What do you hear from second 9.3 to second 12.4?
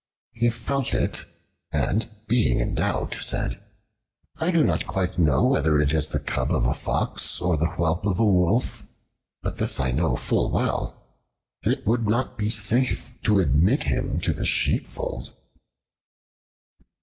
but this I know full well. It would not